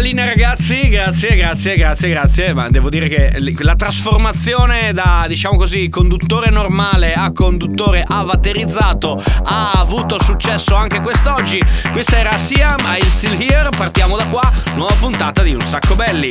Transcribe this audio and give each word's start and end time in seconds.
Linea 0.00 0.24
ragazzi, 0.24 0.88
grazie, 0.88 1.36
grazie, 1.36 1.76
grazie, 1.76 2.08
grazie, 2.08 2.54
ma 2.54 2.70
devo 2.70 2.88
dire 2.88 3.08
che 3.08 3.34
la 3.58 3.76
trasformazione 3.76 4.92
da, 4.92 5.26
diciamo 5.28 5.56
così, 5.56 5.88
conduttore 5.88 6.50
normale 6.50 7.12
a 7.12 7.32
conduttore 7.32 8.02
avaterizzato 8.06 9.22
ha 9.42 9.72
avuto 9.72 10.20
successo 10.20 10.74
anche 10.74 11.00
quest'oggi. 11.00 11.62
Questa 11.92 12.18
era 12.18 12.36
Siam, 12.38 12.80
I'm 12.80 13.06
Still 13.06 13.40
Here, 13.40 13.68
partiamo 13.76 14.16
da 14.16 14.24
qua, 14.24 14.50
nuova 14.74 14.94
puntata 14.94 15.42
di 15.42 15.54
Un 15.54 15.60
Sacco 15.60 15.94
Belli. 15.94 16.30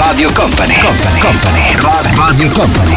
Radio 0.00 0.32
Company. 0.32 0.74
Company. 0.80 1.20
Company. 1.20 1.76
Radio 2.14 2.48
Company. 2.48 2.96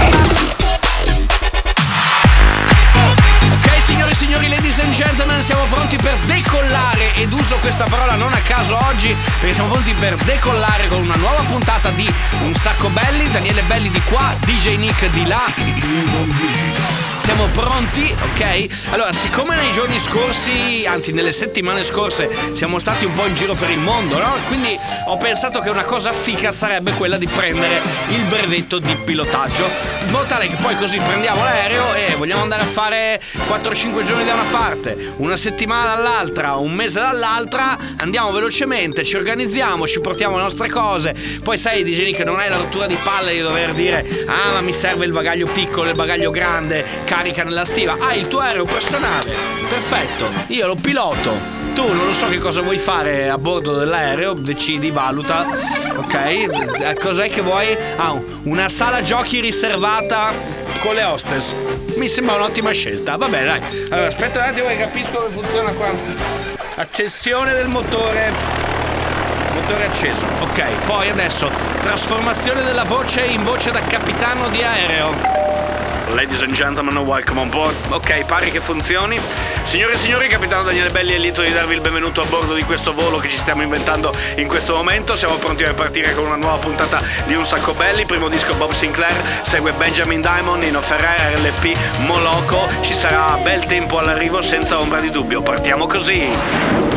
Ok 3.52 4.16
signori, 4.16 4.48
ladies 4.48 4.80
and 4.80 4.94
gentlemen, 4.94 5.44
siamo 5.44 5.66
pronti 5.66 5.98
per 5.98 6.16
decollare 6.26 7.14
ed 7.16 7.34
uso 7.34 7.58
questa 7.58 7.84
parola 7.90 8.16
non 8.16 8.32
a 8.32 8.40
caso 8.40 8.78
oggi 8.86 9.14
perché 9.40 9.54
siamo 9.54 9.70
pronti 9.70 9.94
per 9.94 10.16
decollare 10.16 10.88
con 10.88 11.02
una 11.02 11.16
nuova 11.16 11.42
puntata 11.42 11.90
di 11.90 12.10
Un 12.44 12.56
sacco 12.56 12.88
belli, 12.88 13.30
Daniele 13.30 13.64
Belli 13.64 13.90
di 13.90 14.02
qua, 14.04 14.34
DJ 14.46 14.78
Nick 14.78 15.06
di 15.10 15.28
là. 15.28 16.93
Siamo 17.24 17.46
pronti, 17.54 18.14
ok? 18.34 18.90
Allora, 18.92 19.14
siccome 19.14 19.56
nei 19.56 19.72
giorni 19.72 19.98
scorsi, 19.98 20.86
anzi 20.86 21.14
nelle 21.14 21.32
settimane 21.32 21.86
scorse, 21.86 22.30
siamo 22.52 22.80
stati 22.80 23.06
un 23.06 23.14
po' 23.14 23.26
in 23.26 23.34
giro 23.34 23.54
per 23.54 23.70
il 23.70 23.80
mondo, 23.80 24.20
no? 24.20 24.36
Quindi 24.48 24.78
ho 25.06 25.16
pensato 25.16 25.62
che 25.62 25.70
una 25.70 25.86
cosa 25.86 26.12
fica 26.12 26.52
sarebbe 26.52 26.92
quella 26.92 27.16
di 27.16 27.26
prendere 27.26 27.80
il 28.10 28.24
brevetto 28.26 28.78
di 28.78 28.94
pilotaggio, 29.06 29.64
in 30.04 30.12
modo 30.12 30.26
tale 30.26 30.48
che 30.48 30.58
poi 30.62 30.76
così 30.76 30.98
prendiamo 30.98 31.46
l'aereo 31.46 31.94
e 31.94 32.16
vogliamo 32.16 32.42
andare 32.42 32.64
a 32.64 32.66
fare 32.66 33.22
4-5 33.48 34.04
giorni 34.04 34.26
da 34.26 34.34
una 34.34 34.50
parte, 34.52 35.14
una 35.16 35.38
settimana 35.38 35.96
dall'altra, 35.96 36.56
un 36.56 36.74
mese 36.74 37.00
dall'altra, 37.00 37.78
andiamo 38.00 38.34
velocemente, 38.34 39.06
ci 39.06 39.16
organizziamo, 39.16 39.88
ci 39.88 40.02
portiamo 40.02 40.36
le 40.36 40.44
nostre 40.44 40.70
cose, 40.70 41.16
poi 41.42 41.58
sai 41.58 41.86
DJ 41.86 42.04
Nick 42.04 42.26
non 42.26 42.38
hai 42.38 42.50
la 42.50 42.58
rottura 42.58 42.86
di 42.86 42.98
palle 43.02 43.32
di 43.32 43.40
dover 43.40 43.72
dire 43.72 44.26
ah 44.28 44.52
ma 44.52 44.60
mi 44.62 44.74
serve 44.74 45.06
il 45.06 45.14
bagaglio 45.14 45.48
piccolo, 45.48 45.88
il 45.88 45.96
bagaglio 45.96 46.30
grande, 46.30 46.86
carica 47.14 47.44
nella 47.44 47.64
stiva, 47.64 47.96
hai 48.00 48.22
il 48.22 48.28
tuo 48.28 48.40
aereo 48.40 48.66
personale, 48.66 49.32
perfetto, 49.70 50.26
io 50.48 50.66
lo 50.66 50.74
piloto. 50.76 51.62
Tu 51.76 51.86
non 51.88 52.08
lo 52.08 52.14
so 52.14 52.28
che 52.28 52.40
cosa 52.40 52.62
vuoi 52.62 52.80
fare 52.80 53.30
a 53.30 53.38
bordo 53.38 53.78
dell'aereo, 53.78 54.34
decidi, 54.34 54.90
valuta, 54.90 55.46
ok? 55.96 56.14
Eh, 56.14 56.98
Cos'è 57.00 57.30
che 57.30 57.42
vuoi? 57.42 57.78
Ah, 57.98 58.20
una 58.44 58.68
sala 58.68 59.04
giochi 59.04 59.42
riservata 59.42 60.32
con 60.82 60.96
le 60.96 61.04
hostess. 61.04 61.54
Mi 61.98 62.08
sembra 62.08 62.36
un'ottima 62.36 62.72
scelta. 62.72 63.16
Va 63.16 63.28
bene, 63.28 63.46
dai. 63.46 63.62
Allora, 63.92 64.08
aspetta 64.08 64.40
un 64.40 64.46
attimo 64.46 64.68
che 64.68 64.78
capisco 64.78 65.18
come 65.18 65.30
funziona 65.34 65.72
qua. 65.72 65.92
Accensione 66.76 67.54
del 67.54 67.68
motore. 67.68 68.32
Motore 69.54 69.86
acceso. 69.86 70.26
Ok, 70.42 70.64
poi 70.86 71.10
adesso 71.10 71.50
trasformazione 71.82 72.64
della 72.64 72.84
voce 72.84 73.22
in 73.22 73.44
voce 73.44 73.72
da 73.72 73.82
capitano 73.82 74.50
di 74.50 74.62
aereo. 74.64 75.43
Ladies 76.14 76.44
and 76.44 76.54
gentlemen, 76.54 76.96
welcome 77.00 77.40
on 77.40 77.50
board. 77.50 77.76
Ok, 77.90 78.26
pare 78.26 78.52
che 78.52 78.60
funzioni. 78.60 79.18
Signore 79.64 79.94
e 79.94 79.98
signori, 79.98 80.28
capitano 80.28 80.62
Daniele 80.62 80.92
Belli 80.92 81.14
è 81.14 81.18
lieto 81.18 81.42
di 81.42 81.52
darvi 81.52 81.74
il 81.74 81.82
benvenuto 81.82 82.22
a 82.22 82.26
bordo 82.26 82.54
di 82.54 82.62
questo 82.62 82.94
volo 82.94 83.18
che 83.18 83.30
ci 83.30 83.38
stiamo 83.38 83.64
inventando 83.64 84.14
in 84.36 84.48
questo 84.48 84.76
momento. 84.76 85.16
Siamo 85.16 85.38
pronti 85.38 85.64
per 85.64 85.74
partire 85.74 86.14
con 86.14 86.26
una 86.26 86.36
nuova 86.36 86.58
puntata 86.58 87.02
di 87.26 87.34
Un 87.34 87.48
Sacco 87.48 87.74
Belli. 87.74 88.06
Primo 88.06 88.30
disco 88.30 88.54
Bob 88.54 88.74
Sinclair, 88.74 89.16
segue 89.42 89.74
Benjamin 89.74 90.22
Diamond, 90.22 90.62
Nino 90.62 90.82
Ferrer, 90.82 91.40
RLP, 91.40 91.76
Moloco. 92.02 92.70
Ci 92.82 92.94
sarà 92.94 93.36
bel 93.44 93.66
tempo 93.66 93.98
all'arrivo 93.98 94.40
senza 94.40 94.80
ombra 94.80 95.00
di 95.00 95.10
dubbio. 95.10 95.42
Partiamo 95.42 95.88
così. 95.88 96.93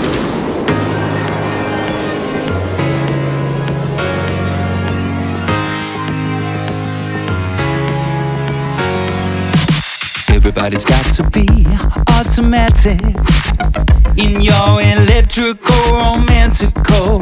Everybody's 10.58 10.86
got 10.86 11.04
to 11.16 11.22
be 11.28 11.66
automatic 12.16 12.98
in 14.16 14.40
your 14.40 14.80
electrical 14.80 15.76
romantical. 15.92 17.20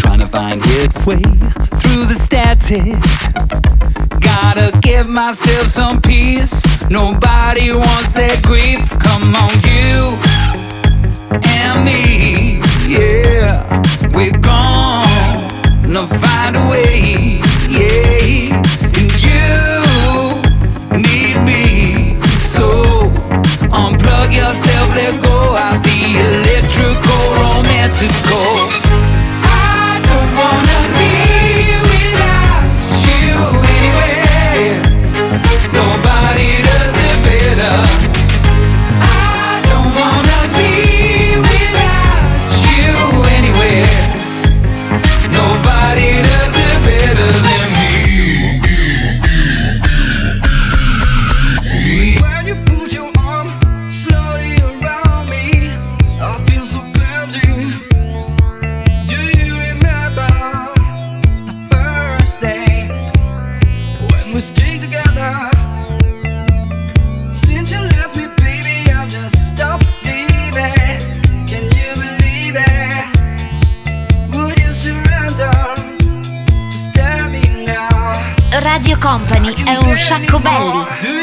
Trying 0.00 0.20
to 0.20 0.26
find 0.26 0.64
headway 0.64 1.20
through 1.76 2.06
the 2.06 2.16
static. 2.18 2.96
Gotta 4.22 4.72
give 4.80 5.10
myself 5.10 5.66
some 5.66 6.00
peace. 6.00 6.64
Nobody 6.88 7.70
wants 7.70 8.14
that 8.14 8.40
grief. 8.42 8.80
Come 8.98 9.36
on, 9.36 9.52
you 9.68 10.16
and 11.50 11.84
me. 11.84 12.62
Yeah, 12.88 13.60
we're 14.14 14.38
gonna 14.40 16.08
find 16.18 16.56
a 16.56 16.70
way. 16.70 17.41
it 28.04 28.31
Company 79.02 79.52
è 79.64 79.74
un 79.74 79.96
sciacco 79.96 80.38
belli. 80.38 81.21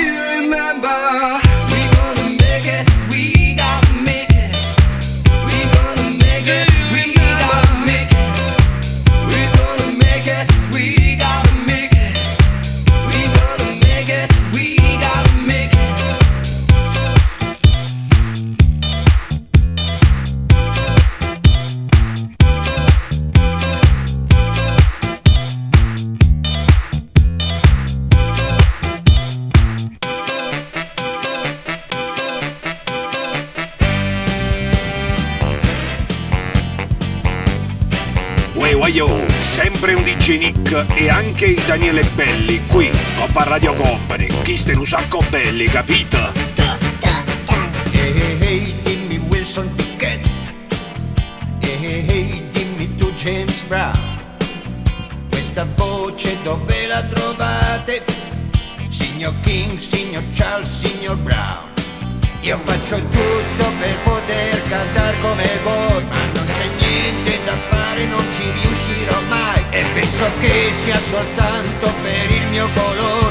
E 40.70 41.10
anche 41.10 41.48
il 41.48 41.64
Daniele 41.66 42.04
Belli 42.14 42.62
qui 42.68 42.92
a 43.18 43.44
Radio 43.44 43.74
Company. 43.74 44.28
Chi 44.44 44.56
ste 44.56 44.74
un 44.74 44.86
sacco 44.86 45.20
belli, 45.28 45.66
capito? 45.66 46.32
Ehi, 47.92 47.98
hey, 47.98 48.14
eh, 48.14 48.38
hey, 48.40 48.74
dimmi 48.84 49.18
Wilson 49.30 49.74
Pickett. 49.74 50.28
Ehi, 51.62 51.86
hey, 51.86 52.06
eh, 52.08 52.14
hey, 52.14 52.50
dimmi 52.52 52.96
tu 52.98 53.12
James 53.14 53.60
Brown. 53.64 53.98
Questa 55.32 55.66
voce 55.74 56.38
dove 56.44 56.86
la 56.86 57.02
trovate? 57.02 58.04
Signor 58.90 59.34
King, 59.42 59.80
signor 59.80 60.22
Charles, 60.36 60.70
signor 60.70 61.18
Brown. 61.18 61.74
Io 62.42 62.60
faccio 62.64 62.96
tutto 62.98 63.72
per 63.80 63.98
poter 64.04 64.62
cantare 64.70 65.18
come 65.20 65.50
voi, 65.64 66.04
ma 66.04 66.26
non 66.32 66.46
c'è 66.46 66.68
niente 66.78 67.40
da 67.44 67.58
fare, 67.70 68.06
non 68.06 68.24
ci 68.38 68.44
riuscite 68.44 68.79
e 69.80 69.84
penso 69.94 70.26
che 70.40 70.72
sia 70.84 70.98
soltanto 70.98 71.94
per 72.04 72.32
il 72.32 72.46
mio 72.48 72.68
colore. 72.76 73.29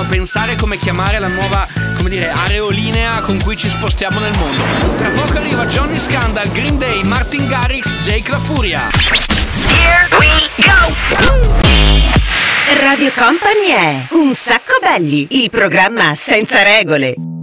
dobbiamo 0.00 0.08
pensare 0.08 0.56
come 0.56 0.76
chiamare 0.78 1.18
la 1.18 1.28
nuova, 1.28 1.66
come 1.96 2.08
dire, 2.08 2.30
areolinea 2.30 3.20
con 3.22 3.40
cui 3.42 3.56
ci 3.56 3.68
spostiamo 3.68 4.18
nel 4.18 4.36
mondo. 4.36 4.62
Tra 4.96 5.10
poco 5.10 5.38
arriva 5.38 5.66
Johnny 5.66 5.98
Scandal, 5.98 6.50
Green 6.50 6.78
Day, 6.78 7.02
Martin 7.02 7.46
Garrix, 7.46 7.86
Jake 8.04 8.30
La 8.30 8.38
Furia. 8.38 8.88
Here 9.66 10.08
we 10.18 10.48
go! 10.56 10.94
Radio 12.82 13.10
Company 13.14 13.66
è 13.68 14.06
Un 14.10 14.34
sacco 14.34 14.78
belli, 14.80 15.26
il 15.30 15.50
programma 15.50 16.14
senza 16.16 16.62
regole. 16.62 17.39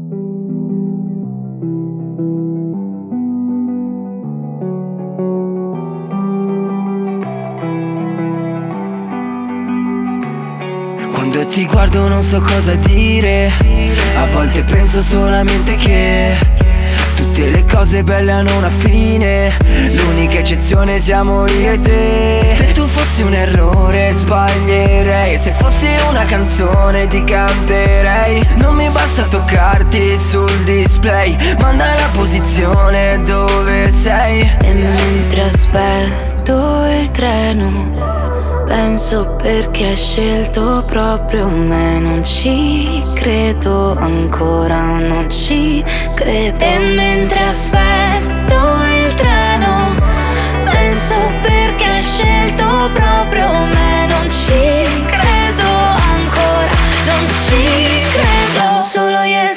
ti 11.58 11.66
guardo 11.66 12.08
non 12.08 12.22
so 12.22 12.40
cosa 12.40 12.76
dire. 12.76 13.52
A 14.16 14.28
volte 14.32 14.64
penso 14.64 15.02
solamente 15.02 15.76
che 15.76 16.38
Tutte 17.16 17.50
le 17.50 17.66
cose 17.66 18.04
belle 18.04 18.32
hanno 18.32 18.56
una 18.58 18.70
fine. 18.70 19.52
L'unica 19.96 20.38
eccezione 20.38 21.00
siamo 21.00 21.48
io 21.48 21.72
e 21.72 21.80
te. 21.80 22.54
Se 22.58 22.72
tu 22.74 22.86
fossi 22.86 23.24
un 23.24 23.34
errore 23.34 24.12
sbaglierei. 24.12 25.36
Se 25.36 25.52
fossi 25.52 25.88
una 26.08 26.26
canzone 26.26 27.08
ti 27.08 27.24
canterei 27.24 28.48
Non 28.58 28.76
mi 28.76 28.88
basta 28.90 29.24
toccarti 29.24 30.16
sul 30.16 30.64
display. 30.64 31.36
Manda 31.60 31.86
la 31.86 32.10
posizione 32.12 33.20
dove 33.24 33.92
sei. 33.92 34.42
E 34.62 34.74
mentre 34.74 35.42
aspetto 35.42 36.86
il 36.86 37.10
treno 37.10 38.07
Penso 38.68 39.36
perché 39.42 39.88
hai 39.88 39.96
scelto 39.96 40.84
proprio 40.86 41.48
me. 41.48 42.00
Non 42.00 42.24
ci 42.24 43.02
credo 43.14 43.96
ancora, 43.96 45.00
non 45.00 45.30
ci 45.30 45.84
credo. 46.16 46.64
E 46.64 46.78
mentre 46.94 47.40
aspetto 47.40 48.56
il 49.06 49.14
treno 49.16 49.96
Penso 50.66 51.16
perché 51.42 51.86
hai 51.86 52.02
scelto 52.02 52.66
proprio 52.94 53.48
me. 53.48 54.06
Non 54.08 54.30
ci 54.30 54.52
credo 55.06 55.70
ancora, 56.14 56.72
non 57.06 57.28
ci 57.28 58.04
credo. 58.12 58.52
Siamo 58.52 58.82
solo 58.82 59.22
io 59.24 59.57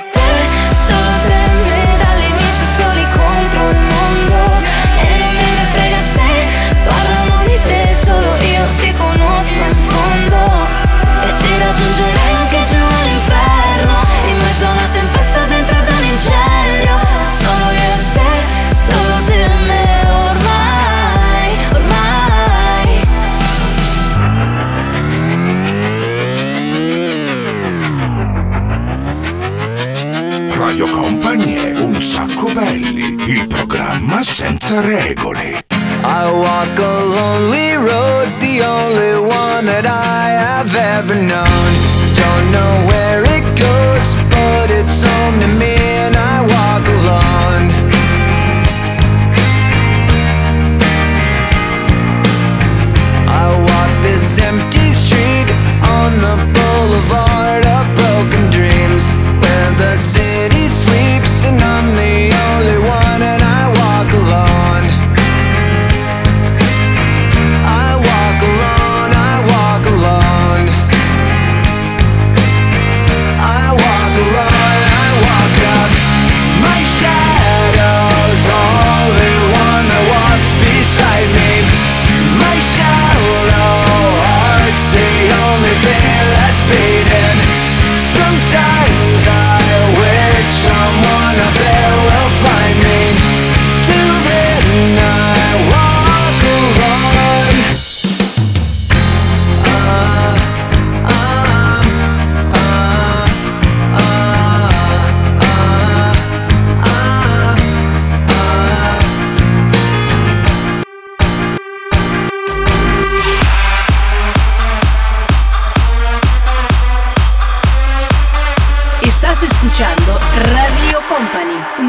senza 34.71 34.81
regole. 34.83 35.60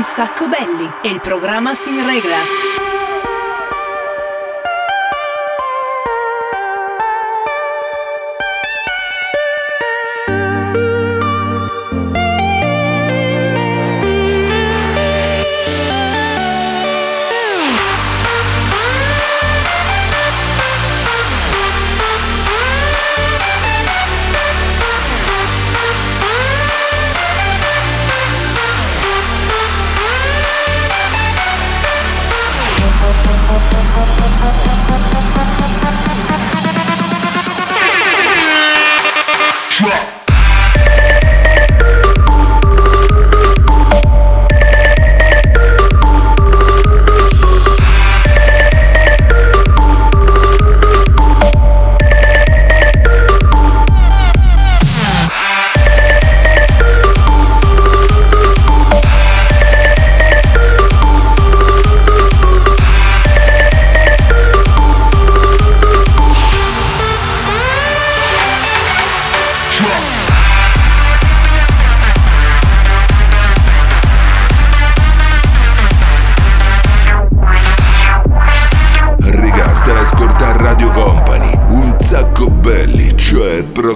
Sacco 0.04 0.48
belli, 0.48 0.90
el 1.04 1.22
programa 1.22 1.76
sin 1.76 2.06
reglas. 2.06 2.50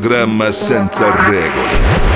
Programma 0.07 0.51
senza 0.51 1.11
regole. 1.27 2.13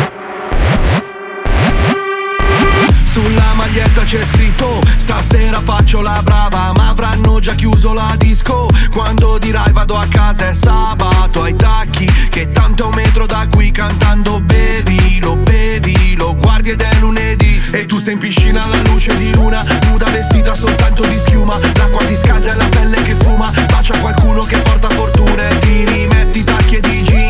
Sulla 3.04 3.54
maglietta 3.56 4.04
c'è 4.04 4.24
scritto 4.24 4.80
Stasera 4.96 5.60
faccio 5.64 6.02
la 6.02 6.22
brava 6.24 6.72
Ma 6.76 6.90
avranno 6.90 7.40
già 7.40 7.56
chiuso 7.56 7.94
la 7.94 8.14
disco. 8.16 8.68
Quando 8.92 9.40
dirai 9.40 9.72
vado 9.72 9.98
a 9.98 10.06
casa 10.08 10.50
è 10.50 10.54
sabato 10.54 11.42
Ai 11.42 11.56
tacchi 11.56 12.06
Che 12.30 12.52
tanto 12.52 12.84
è 12.84 12.86
un 12.86 12.94
metro 12.94 13.26
da 13.26 13.48
qui 13.50 13.72
Cantando 13.72 14.40
bevi, 14.40 15.18
lo 15.20 15.36
bevi 15.36 16.16
Lo 16.16 16.36
guardi 16.36 16.70
ed 16.70 16.82
è 16.82 16.96
lunedì. 17.00 17.60
E 17.72 17.88
tu 17.88 17.98
sei 17.98 18.14
in 18.14 18.20
piscina 18.20 18.64
alla 18.64 18.82
luce 18.84 19.18
di 19.18 19.34
luna 19.34 19.66
Nuda 19.88 20.06
vestita 20.12 20.54
soltanto 20.54 21.04
di 21.08 21.18
schiuma. 21.18 21.58
L'acqua 21.74 22.06
ti 22.06 22.16
scalda 22.16 22.54
e 22.54 22.56
la 22.56 22.70
pelle 22.70 23.02
che 23.02 23.16
fuma 23.16 23.52
Bacia 23.68 23.98
qualcuno 23.98 24.42
che 24.42 24.58
porta 24.60 24.90
fortuna. 24.90 25.50
E 25.50 25.60
ti 25.60 25.86
rimetti 25.86 26.44
tacchi 26.44 26.76
e 26.76 26.80
di 26.82 27.02
jeans 27.02 27.29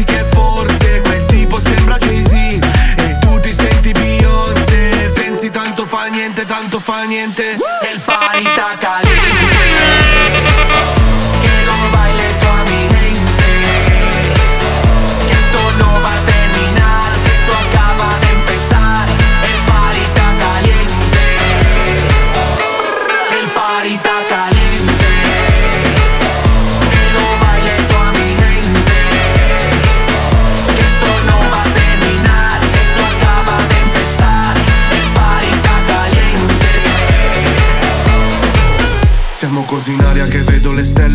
pensi 0.00 0.04
che 0.04 0.24
forse 0.24 1.00
Quel 1.02 1.26
tipo 1.26 1.60
sembra 1.60 1.98
Jay-Z 1.98 2.32
E 2.32 3.18
tu 3.20 3.40
ti 3.40 3.52
senti 3.52 3.92
Beyoncé 3.92 5.10
Pensi 5.14 5.50
tanto 5.50 5.86
fa 5.86 6.06
niente, 6.06 6.44
tanto 6.44 6.80
fa 6.80 7.04
niente? 7.04 7.52
E 7.52 7.94
il 7.94 8.00
sta 8.00 8.76
caliente 8.78 9.09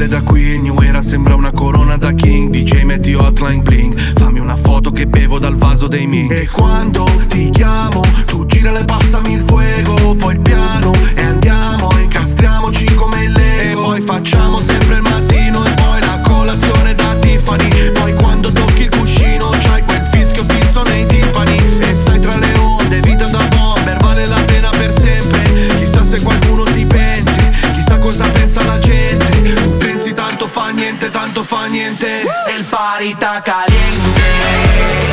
stelle 0.06 0.08
da 0.08 0.22
qui 0.22 0.60
New 0.60 0.82
Era 0.82 1.02
sembra 1.02 1.36
una 1.36 1.52
corona 1.52 1.98
da 1.98 2.12
king. 2.14 2.50
DJ 2.50 2.84
metti 2.84 3.14
hotline 3.14 3.62
bling. 3.62 3.98
Fammi 4.18 4.40
una 4.40 4.56
foto 4.56 4.92
che 4.92 5.08
bevo 5.08 5.40
dal 5.40 5.56
vaso 5.56 5.88
dei 5.88 6.08
miei 6.08 6.28
E 6.30 6.48
quando 6.48 7.06
ti 7.28 7.50
chiamo 7.50 8.02
Tu 8.26 8.46
girale 8.46 8.80
e 8.80 8.86
passami 8.86 9.34
il 9.34 9.44
fuego. 9.46 10.16
Poi 10.16 10.34
il 10.34 10.42
piano 10.42 10.92
e 11.16 11.22
andiamo 11.22 11.45
Está 32.76 33.42
caliente 33.42 35.05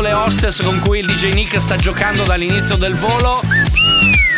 le 0.00 0.12
hostess 0.12 0.62
con 0.62 0.78
cui 0.78 1.00
il 1.00 1.06
DJ 1.06 1.32
Nick 1.32 1.60
sta 1.60 1.76
giocando 1.76 2.22
dall'inizio 2.22 2.76
del 2.76 2.94
volo. 2.94 3.40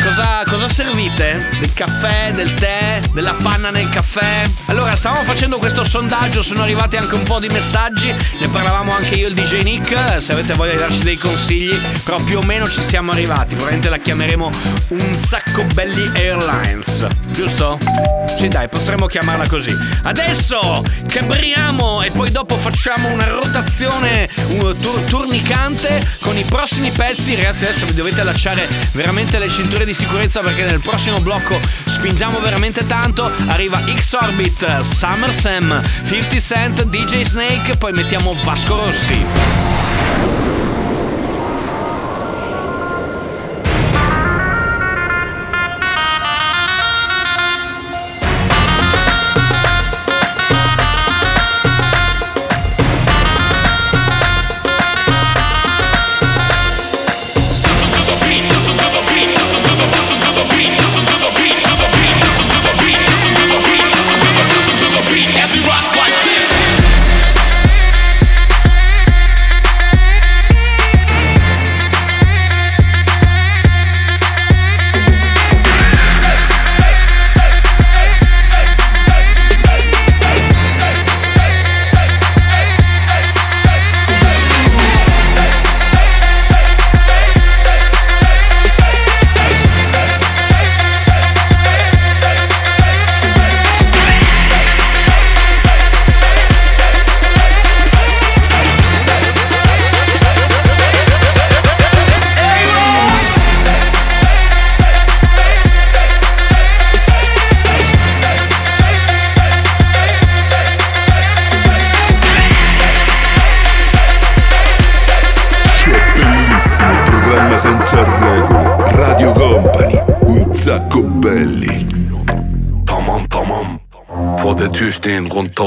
Cosa, 0.03 0.43
cosa 0.45 0.67
servite? 0.67 1.47
Del 1.59 1.73
caffè, 1.73 2.31
del 2.33 2.53
tè, 2.55 3.01
della 3.13 3.33
panna 3.41 3.69
nel 3.69 3.87
caffè? 3.87 4.43
Allora, 4.65 4.95
stavamo 4.97 5.23
facendo 5.23 5.57
questo 5.57 5.85
sondaggio, 5.85 6.43
sono 6.43 6.61
arrivati 6.61 6.97
anche 6.97 7.15
un 7.15 7.23
po' 7.23 7.39
di 7.39 7.47
messaggi, 7.47 8.13
ne 8.39 8.47
parlavamo 8.49 8.93
anche 8.93 9.15
io 9.15 9.27
e 9.27 9.29
il 9.29 9.35
DJ 9.35 9.61
Nick, 9.61 10.21
se 10.21 10.33
avete 10.33 10.55
voglia 10.55 10.73
di 10.73 10.77
darci 10.79 11.03
dei 11.03 11.17
consigli, 11.17 11.73
però 12.03 12.21
più 12.21 12.39
o 12.39 12.41
meno 12.41 12.67
ci 12.67 12.81
siamo 12.81 13.11
arrivati, 13.11 13.55
probabilmente 13.55 13.89
la 13.89 13.97
chiameremo 13.97 14.49
un 14.89 15.15
sacco 15.15 15.63
belli 15.73 16.11
Airlines, 16.13 17.07
giusto? 17.31 17.77
Sì 18.37 18.49
dai, 18.49 18.67
potremmo 18.67 19.05
chiamarla 19.05 19.47
così. 19.47 19.73
Adesso 20.03 20.83
cabriamo 21.07 22.01
e 22.01 22.11
poi 22.11 22.29
dopo 22.29 22.57
facciamo 22.57 23.09
una 23.09 23.27
rotazione 23.27 24.27
un 24.49 24.75
tur- 24.81 25.03
turnicante 25.05 26.05
con 26.19 26.35
i 26.37 26.43
prossimi 26.43 26.91
pezzi. 26.91 27.35
Ragazzi, 27.35 27.65
adesso 27.65 27.85
vi 27.85 27.93
dovete 27.93 28.21
allacciare 28.21 28.67
veramente 28.91 29.39
le 29.39 29.49
cinture 29.49 29.85
di 29.85 29.92
sicurezza 29.93 30.41
perché 30.41 30.63
nel 30.63 30.79
prossimo 30.79 31.19
blocco 31.19 31.59
spingiamo 31.85 32.39
veramente 32.39 32.85
tanto. 32.87 33.31
Arriva 33.47 33.83
X-Orbit, 33.85 34.79
Summer 34.79 35.33
Sam, 35.33 35.81
50 36.05 36.39
Cent, 36.39 36.83
DJ 36.85 37.23
Snake, 37.23 37.77
poi 37.77 37.91
mettiamo 37.91 38.35
Vasco 38.43 38.75
Rossi. 38.75 39.82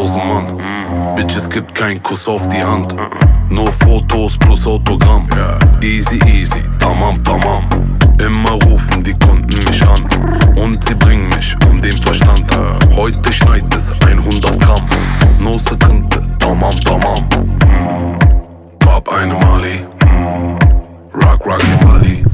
1000 0.06 0.24
Mann. 0.24 1.16
Bitch, 1.16 1.36
es 1.36 1.50
gibt 1.50 1.74
keinen 1.74 2.00
Kuss 2.02 2.28
auf 2.28 2.46
die 2.48 2.62
Hand. 2.62 2.94
Nur 3.48 3.72
Fotos 3.72 4.38
plus 4.38 4.66
Autogramm. 4.66 5.28
Easy, 5.82 6.20
easy, 6.26 6.62
tamam, 6.78 7.22
tamam. 7.24 7.64
Immer 8.20 8.52
rufen 8.64 9.02
die 9.02 9.14
Kunden 9.14 9.64
mich 9.64 9.82
an. 9.82 10.04
Und 10.56 10.82
sie 10.84 10.94
bringen 10.94 11.28
mich 11.28 11.56
um 11.68 11.82
den 11.82 12.00
Verstand. 12.00 12.50
Heute 12.94 13.32
schneit 13.32 13.74
es 13.74 13.92
100 14.00 14.60
Gramm. 14.60 14.82
No 15.40 15.58
Sekunde, 15.58 16.22
tamam, 16.38 16.80
tamam. 16.82 17.24
Pop 18.78 19.08
eine 19.08 19.34
Mali. 19.34 19.84
Rock, 21.14 21.46
rock 21.46 21.62
your 21.64 21.78
body. 21.78 22.24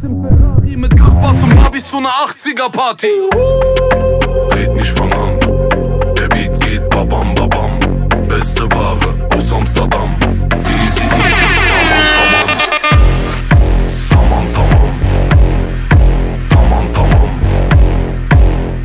Ferrari 0.00 0.76
mit 0.76 0.96
Kachbass 0.96 1.42
und 1.42 1.54
Barbies 1.56 1.90
zu 1.90 1.98
einer 1.98 2.08
80er 2.08 2.70
Party. 2.70 3.08
Red 4.52 4.74
nicht 4.76 4.90
fang 4.90 5.12
an. 5.12 5.45
Geht 7.06 7.12
babam 7.12 7.34
babam. 7.34 7.70
Beste 8.28 8.62
Ware 8.72 9.14
aus 9.30 9.52
Amsterdam. 9.52 10.08
Easy 10.66 11.04
easy. 11.04 11.46
Tamam 14.10 14.46
tamam. 14.56 14.90
Tamam 16.48 16.86
tamam. 16.92 17.30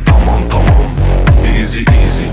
Tamam 0.04 0.48
tamam. 0.48 0.48
Tamam 0.48 0.48
tamam. 0.48 0.86
Easy 1.44 1.80
easy. 1.80 2.32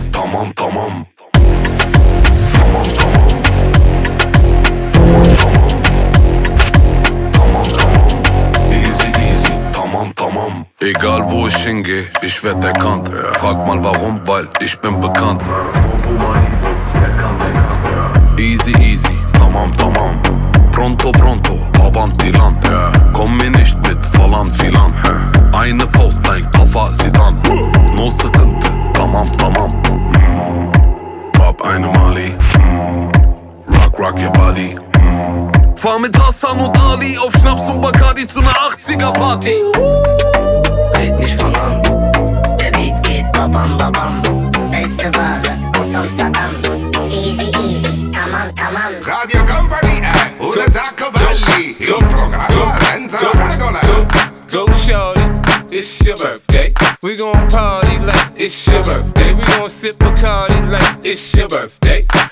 Tamam 9.71 10.13
tamam. 10.15 10.65
Egal 10.81 11.23
wo 11.31 11.47
ich 11.47 11.55
hingehe, 11.55 12.07
ich 12.21 12.43
werd 12.43 12.63
erkannt. 12.63 13.09
Frag 13.33 13.65
mal 13.67 13.83
warum, 13.83 14.21
weil 14.25 14.47
ich 14.59 14.79
bin 14.79 14.99
bekannt. 14.99 15.41
Easy 18.39 18.71
easy, 18.79 19.18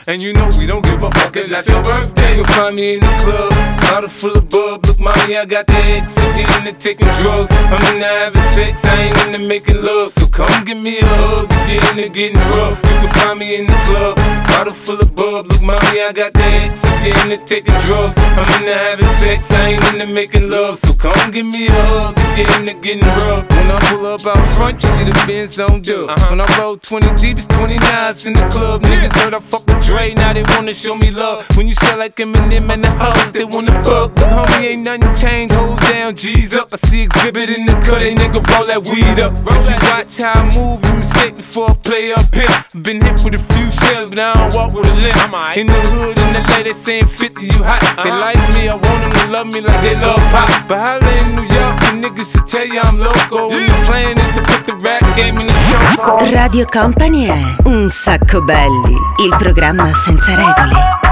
And 0.10 0.22
you 0.22 0.32
know 0.32 0.48
we 0.58 0.66
don't 0.66 0.86
give 0.86 1.04
a 1.04 1.12
fuck, 1.12 1.36
it's 1.36 1.50
not 1.50 1.68
your 1.68 1.84
birthday. 1.84 2.17
You'll 2.36 2.46
find 2.46 2.76
me 2.76 2.96
in 2.96 3.00
the 3.00 3.14
club, 3.24 3.52
bottle 3.82 4.10
full 4.10 4.38
of 4.38 4.50
bub. 4.50 4.86
Look, 4.86 5.00
mommy, 5.00 5.38
I 5.38 5.46
got 5.46 5.68
the 5.68 5.74
X, 5.74 6.18
I'm 6.18 6.38
getting 6.38 6.68
into 6.68 6.80
taking 6.80 7.08
drugs. 7.22 7.52
I'm 7.52 7.96
into 7.96 8.06
having 8.06 8.42
sex, 8.54 8.84
I 8.86 9.04
ain't 9.04 9.18
into 9.26 9.40
making 9.40 9.82
love. 9.82 10.12
So 10.14 10.28
come 10.28 10.66
give 10.66 10.78
me 10.78 11.00
a 11.00 11.06
hug, 11.06 11.48
if 11.52 11.84
you're 11.84 11.92
into 11.92 12.10
getting 12.10 12.38
rough. 12.58 12.78
You 12.84 12.96
can 13.02 13.10
find 13.14 13.40
me 13.40 13.58
in 13.58 13.68
the 13.68 13.78
club, 13.88 14.18
bottle 14.48 14.74
full 14.74 15.00
of 15.00 15.16
bub. 15.16 15.48
Look, 15.48 15.62
mommy, 15.62 16.02
I 16.02 16.12
got 16.14 16.34
the 16.34 16.44
X, 16.44 16.84
I'm 16.86 17.04
getting 17.04 17.32
into 17.32 17.46
taking 17.46 17.78
drugs. 17.86 18.16
I'm 18.18 18.62
into 18.62 18.74
having 18.74 19.08
sex, 19.22 19.50
I 19.52 19.70
ain't 19.70 19.84
into 19.94 20.08
making 20.08 20.50
love. 20.50 20.80
So 20.80 20.94
come 20.94 21.32
give 21.32 21.46
me 21.46 21.68
a 21.68 21.72
hug, 21.72 22.16
if 22.38 22.50
you're 22.50 22.60
into 22.60 22.74
getting 22.82 23.08
rough. 23.26 23.50
When 23.50 23.72
I 23.72 23.78
pull 23.90 24.06
up 24.06 24.26
out 24.26 24.54
front, 24.54 24.84
you 24.84 24.90
see 24.90 25.04
the 25.06 25.24
Benz 25.26 25.60
on 25.60 25.82
dub. 25.82 26.10
Uh-huh. 26.10 26.28
When 26.30 26.42
I 26.42 26.60
roll 26.60 26.78
20 26.78 27.14
deep, 27.16 27.38
it's 27.38 27.48
20 27.48 27.78
knives 27.78 28.26
in 28.28 28.34
the 28.34 28.46
club. 28.50 28.84
Niggas 28.84 29.16
heard 29.22 29.34
I 29.34 29.40
fuck 29.40 29.66
with 29.68 29.84
Dre, 29.86 30.14
now 30.14 30.34
they 30.34 30.44
wanna 30.56 30.74
show 30.74 30.96
me 30.96 31.12
love. 31.12 31.46
When 31.56 31.68
you 31.68 31.76
sell 31.76 31.98
like 31.98 32.17
Eminem 32.18 32.74
and 32.74 32.84
the 32.84 32.90
hoes, 32.98 33.32
they 33.32 33.46
wanna 33.46 33.72
fuck. 33.84 34.16
But 34.16 34.26
homie, 34.26 34.74
ain't 34.74 34.86
nothing 34.86 35.14
changed. 35.14 35.54
Hold 35.54 35.80
down, 35.82 36.16
G's 36.16 36.56
up. 36.56 36.74
I 36.74 36.78
see 36.88 37.04
exhibit 37.04 37.56
in 37.56 37.68
the 37.68 37.74
cut, 37.86 38.00
they 38.00 38.16
nigga 38.16 38.42
roll 38.50 38.66
that 38.66 38.82
weed 38.90 39.20
up. 39.22 39.34
If 39.46 39.70
you 39.70 39.78
watch 39.86 40.18
how 40.18 40.42
I 40.42 40.50
move, 40.58 40.84
you 40.86 40.98
mistake 40.98 41.36
before 41.36 41.70
I 41.70 41.74
play 41.76 42.14
up 42.14 42.34
here. 42.34 42.50
Been 42.82 43.02
hit 43.02 43.22
with 43.24 43.36
a 43.36 43.44
few 43.54 43.70
shells, 43.72 44.10
but 44.10 44.18
I 44.18 44.34
don't 44.34 44.54
walk 44.56 44.74
with 44.74 44.90
a 44.90 44.96
limp. 44.96 45.58
In 45.58 45.68
the 45.68 45.80
hood, 45.94 46.18
in 46.18 46.34
the 46.34 46.42
lady, 46.50 46.64
they 46.64 46.74
saying 46.74 47.06
50, 47.06 47.46
you 47.46 47.62
hot. 47.62 47.86
They 48.02 48.10
like 48.10 48.42
me, 48.58 48.68
I 48.68 48.74
want 48.74 49.00
them 49.06 49.12
to 49.14 49.24
love 49.30 49.48
me 49.48 49.62
like 49.62 49.82
they 49.86 49.94
love 49.96 50.18
pop. 50.34 50.50
But 50.68 50.82
holla 50.82 51.12
in 51.22 51.36
New 51.38 51.46
York, 51.46 51.76
the 51.86 52.02
niggas 52.02 52.34
to 52.34 52.42
tell 52.50 52.66
you 52.66 52.82
I'm 52.82 52.98
loco. 52.98 53.54
And 53.54 53.70
the 53.70 53.78
plan 53.86 54.18
is 54.18 54.32
to 54.34 54.42
put 54.42 54.66
the 54.66 54.74
rap 54.82 55.06
game 55.16 55.38
in 55.38 55.46
the 55.46 55.54
show. 55.54 56.34
Radio 56.34 56.66
Company 56.66 57.28
è 57.28 57.56
Un 57.66 57.90
sacco 57.90 58.42
belli, 58.42 58.98
il 59.22 59.36
programma 59.38 59.94
senza 59.94 60.34
regole. 60.34 61.07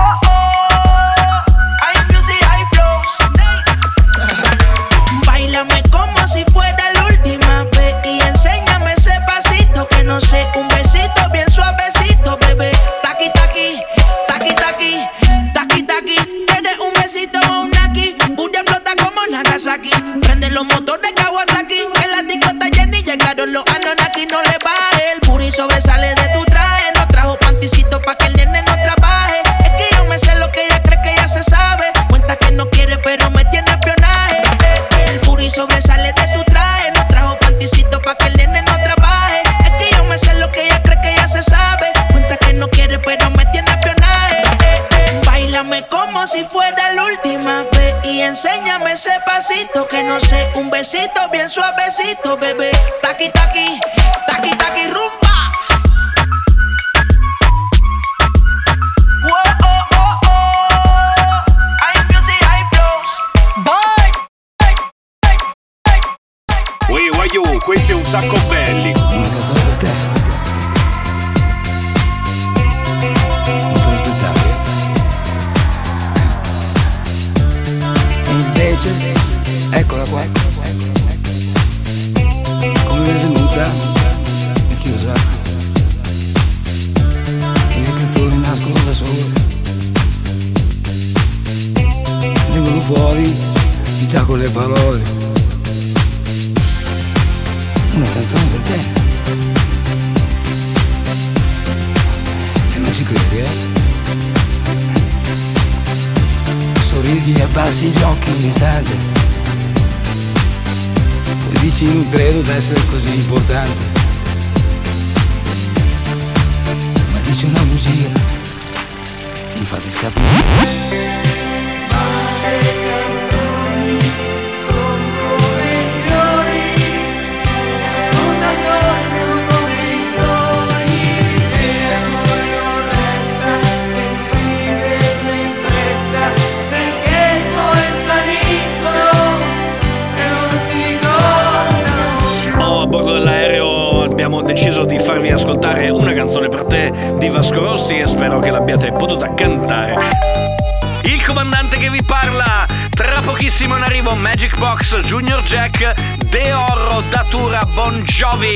Un 50.56 50.70
besito 50.70 51.28
bien 51.30 51.50
suavecito, 51.50 52.38
bebé. 52.38 52.72
Taqui 53.02 53.30
taqui 53.32 53.80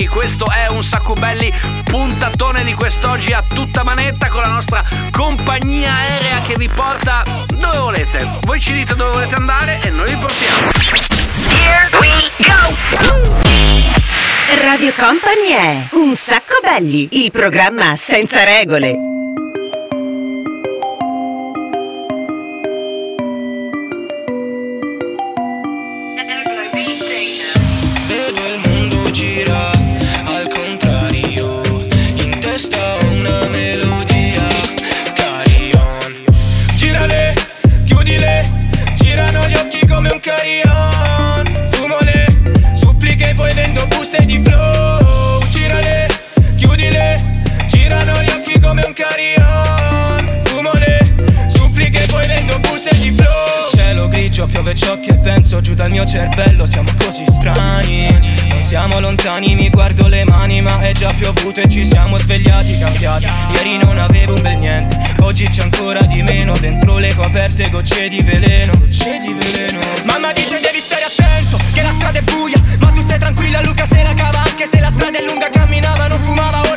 Questo 0.09 0.49
è 0.49 0.67
un 0.67 0.83
sacco 0.83 1.13
belli 1.13 1.53
puntatone 1.83 2.63
di 2.63 2.73
quest'oggi 2.73 3.31
a 3.31 3.43
tutta 3.47 3.83
manetta 3.83 4.27
con 4.27 4.41
la 4.41 4.49
nostra 4.49 4.83
compagnia 5.11 5.93
aerea 5.93 6.41
che 6.41 6.55
vi 6.55 6.67
porta 6.67 7.23
dove 7.55 7.77
volete. 7.77 8.27
Voi 8.41 8.59
ci 8.59 8.73
dite 8.73 8.95
dove 8.95 9.11
volete 9.11 9.35
andare 9.35 9.79
e 9.81 9.89
noi 9.91 10.09
vi 10.09 10.15
portiamo. 10.15 10.71
Here 11.47 11.89
we 11.99 12.09
go! 12.37 13.59
Radio 14.65 14.91
Company 14.97 15.49
è 15.51 15.87
Un 15.91 16.15
sacco 16.15 16.59
belli, 16.61 17.07
il 17.23 17.31
programma 17.31 17.95
senza 17.95 18.43
regole. 18.43 19.18
scrivo 54.69 54.73
ciò 54.73 54.99
che 54.99 55.13
penso 55.15 55.61
giù 55.61 55.73
dal 55.73 55.89
mio 55.89 56.05
cervello. 56.05 56.65
Siamo 56.65 56.89
così 57.03 57.25
strani 57.25 58.07
Non 58.49 58.63
siamo 58.63 58.99
lontani, 58.99 59.55
mi 59.55 59.69
guardo 59.69 60.07
le 60.07 60.25
mani 60.25 60.61
Ma 60.61 60.79
è 60.81 60.91
già 60.91 61.13
piovuto 61.13 61.61
e 61.61 61.69
ci 61.69 61.85
siamo 61.85 62.17
svegliati 62.17 62.77
cambiati. 62.77 63.27
Ieri 63.53 63.77
non 63.77 63.97
avevo 63.97 64.35
un 64.35 64.41
bel 64.41 64.57
niente 64.57 64.97
Oggi 65.21 65.47
c'è 65.47 65.63
ancora 65.63 66.01
di 66.01 66.21
meno. 66.21 66.53
Dentro 66.57 66.97
le 66.97 67.13
coperte 67.15 67.69
gocce 67.69 68.09
di 68.09 68.21
veleno 68.21 68.73
Gocce 68.77 69.19
di 69.19 69.33
veleno. 69.33 69.79
Mamma 70.05 70.31
dice 70.33 70.59
devi 70.59 70.79
stare 70.79 71.05
attento 71.05 71.57
Che 71.71 71.81
la 71.81 71.91
strada 71.91 72.19
è 72.19 72.21
buia 72.21 72.61
Ma 72.79 72.91
tu 72.91 73.01
stai 73.01 73.19
tranquilla 73.19 73.61
Luca 73.61 73.85
se 73.85 74.03
la 74.03 74.13
cava 74.13 74.43
Anche 74.43 74.67
se 74.67 74.79
la 74.79 74.89
strada 74.89 75.17
è 75.17 75.25
lunga 75.25 75.49
camminava 75.49 76.07
Non 76.07 76.19
fumava 76.19 76.68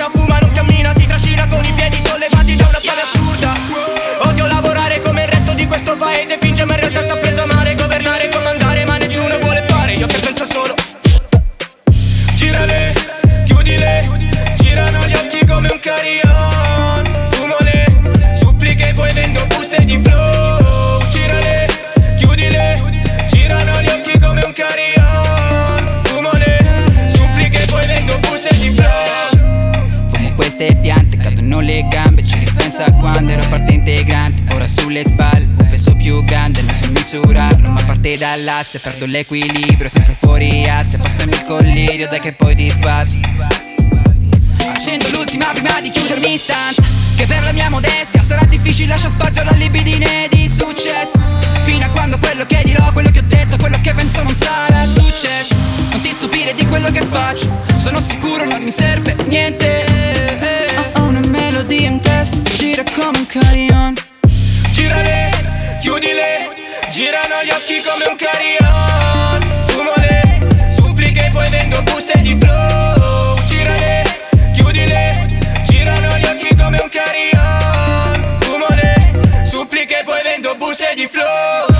a 32.80 32.90
quando 32.92 33.30
ero 33.32 33.46
parte 33.48 33.72
integrante 33.72 34.54
Ora 34.54 34.66
sulle 34.66 35.04
spalle 35.04 35.44
un 35.44 35.68
peso 35.68 35.94
più 35.94 36.24
grande 36.24 36.62
Non 36.62 36.74
so 36.74 36.90
misurarlo 36.90 37.68
ma 37.68 37.82
parte 37.84 38.16
dall'asse 38.16 38.78
Perdo 38.78 39.04
l'equilibrio 39.04 39.90
sempre 39.90 40.14
fuori 40.14 40.66
asse 40.66 40.96
Passami 40.96 41.32
il 41.32 41.42
collirio 41.44 42.08
dai 42.08 42.20
che 42.20 42.32
poi 42.32 42.54
ti 42.54 42.72
passi. 42.80 43.20
Accendo 44.66 45.06
l'ultima 45.10 45.50
prima 45.52 45.80
di 45.82 45.90
chiudermi 45.90 46.32
in 46.32 46.38
stanza 46.38 46.82
Che 47.14 47.26
per 47.26 47.42
la 47.42 47.52
mia 47.52 47.68
modestia 47.68 48.22
sarà 48.22 48.44
difficile 48.46 48.88
lascia 48.88 49.10
spazio 49.10 49.42
alla 49.42 49.52
libidine 49.52 50.28
di 50.30 50.48
successo. 50.48 51.20
Fino 51.64 51.84
a 51.84 51.88
quando 51.90 52.18
quello 52.18 52.44
che 52.46 52.62
dirò, 52.64 52.90
quello 52.92 53.10
che 53.10 53.18
ho 53.18 53.26
detto, 53.26 53.56
quello 53.58 53.78
che 53.82 53.92
penso 53.92 54.22
non 54.22 54.34
sarà 54.34 54.86
successo. 54.86 55.54
Non 55.90 56.00
ti 56.00 56.10
stupire 56.10 56.54
di 56.54 56.66
quello 56.66 56.90
che 56.90 57.04
faccio 57.04 57.50
Sono 57.76 58.00
sicuro 58.00 58.44
non 58.46 58.62
mi 58.62 58.70
serve 58.70 59.14
niente 59.26 60.61
Melodia 61.62 61.88
in 61.88 62.00
testa 62.00 62.36
Gira 62.56 62.82
come 62.92 63.18
un 63.18 63.26
carillon 63.26 63.94
Girale, 64.72 65.30
chiudile, 65.80 66.48
girano 66.90 67.36
gli 67.44 67.50
occhi 67.50 67.80
come 67.82 68.04
un 68.08 68.16
carillon 68.16 69.66
Fumole, 69.68 70.70
suppliche 70.70 71.28
poi 71.30 71.48
vendo 71.50 71.80
buste 71.82 72.20
di 72.20 72.36
flow. 72.40 73.38
Girale, 73.44 74.02
chiudile, 74.52 75.38
girano 75.62 76.16
gli 76.18 76.24
occhi 76.24 76.56
come 76.56 76.80
un 76.80 76.88
carillon 76.88 78.38
Fumole, 78.40 79.44
suppliche 79.44 80.02
poi 80.04 80.20
vendo 80.22 80.56
buste 80.56 80.92
di 80.96 81.06
flow 81.08 81.71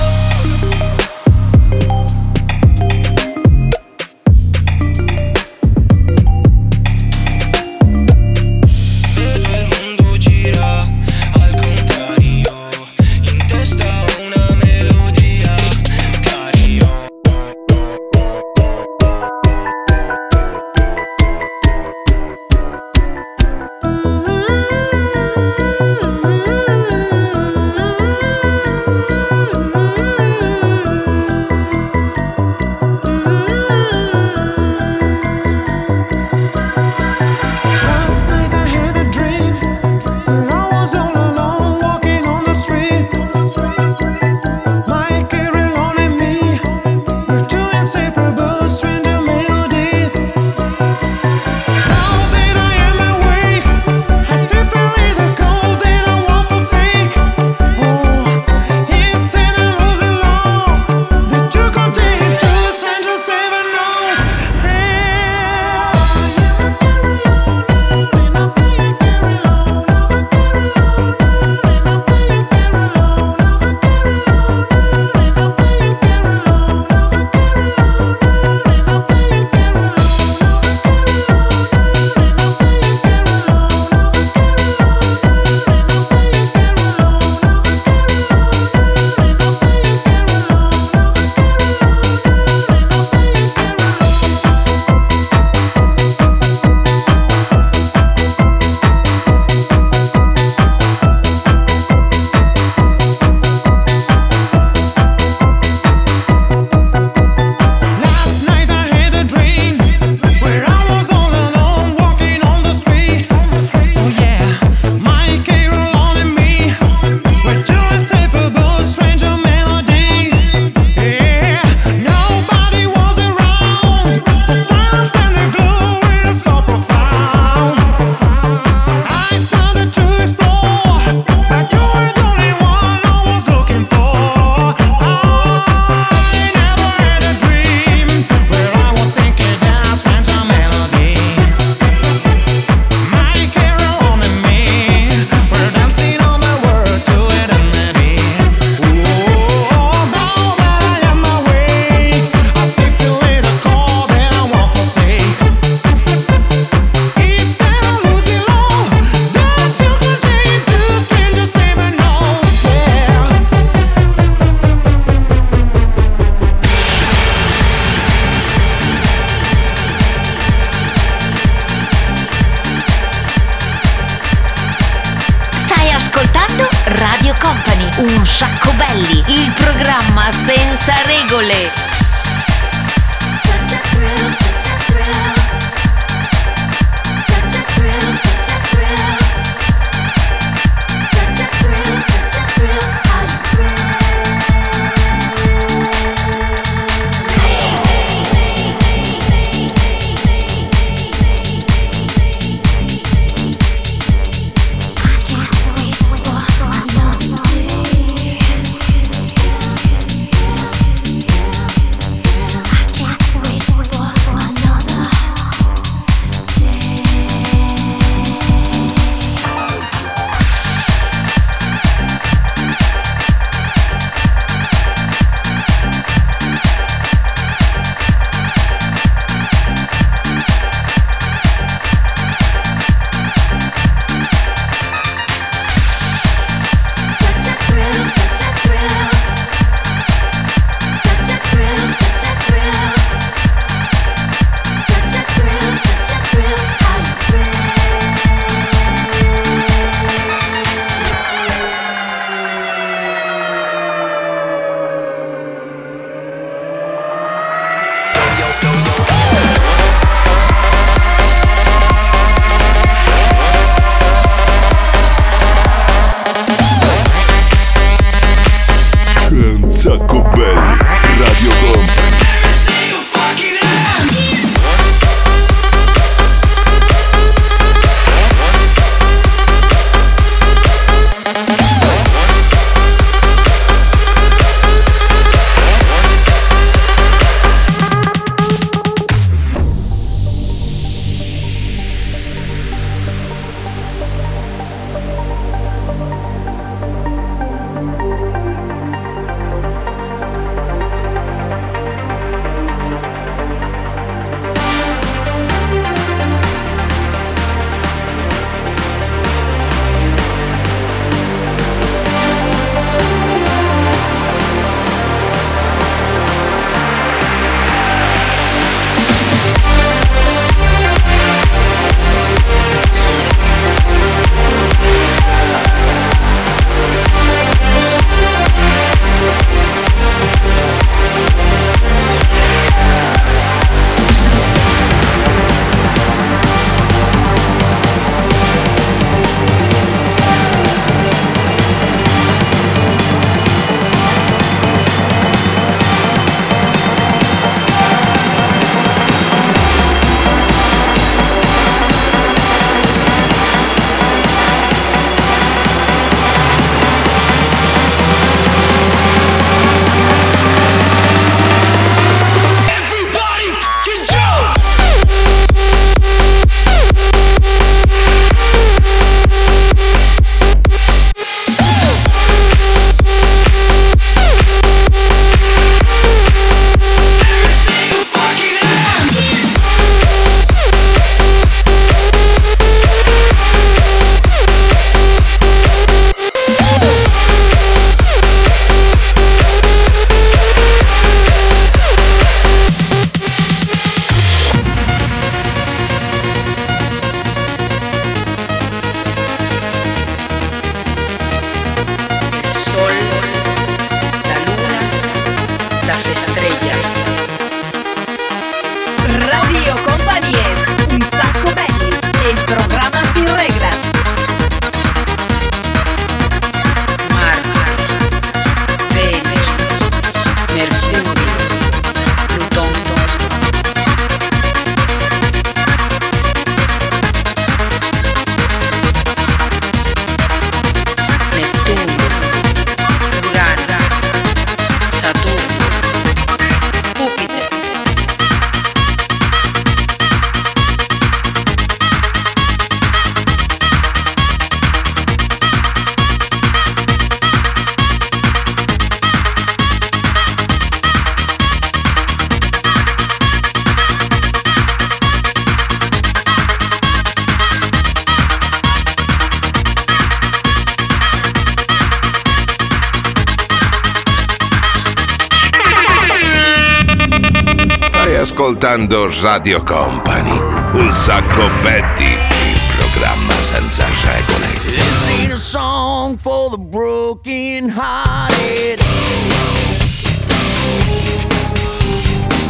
ascoltando 468.33 469.11
Radio 469.21 469.61
Company. 469.61 470.31
Un 470.73 470.91
sacco 470.91 471.47
Betty, 471.61 472.17
il 472.49 472.61
programma 472.75 473.31
senza 473.33 473.85
regole. 473.85 474.59
This 474.65 475.07
ain't 475.09 475.33
a 475.33 475.37
song 475.37 476.17
for 476.17 476.49
the 476.49 476.57
broken 476.57 477.69
hearted. 477.69 478.81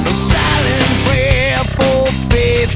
A 0.06 0.14
silent 0.14 1.04
prayer 1.04 1.64
for 1.76 2.08
faith 2.30 2.72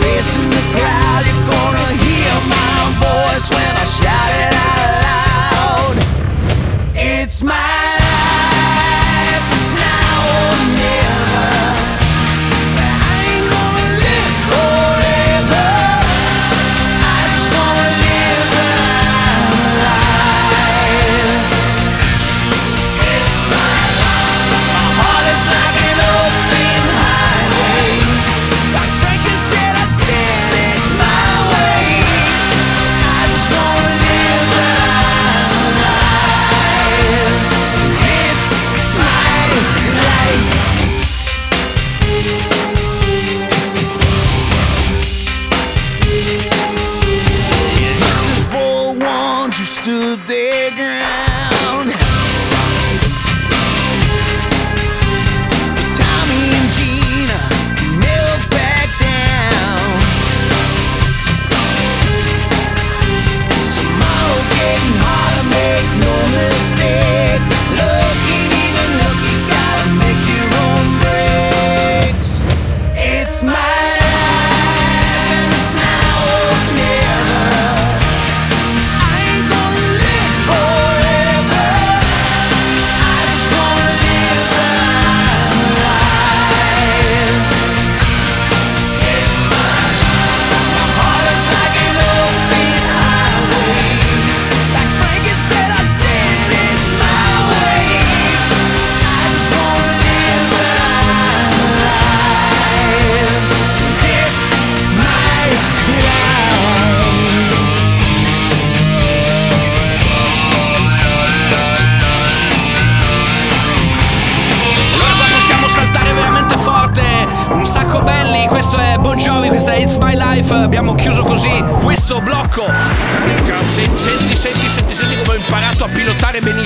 face 0.00 0.36
in 0.36 0.50
the 0.50 0.62
crowd. 0.72 1.24
You're 1.26 1.46
gonna 1.46 1.92
hear 2.02 2.32
my 2.48 2.90
voice 2.98 3.50
when 3.50 3.76
I 3.76 3.84
shout 3.84 4.40
it 4.40 4.43
stood 49.64 50.18
their 50.26 50.70
ground. 50.72 51.33